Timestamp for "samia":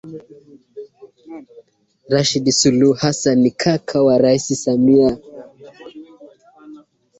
4.63-5.11